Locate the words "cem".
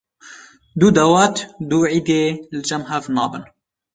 2.69-2.83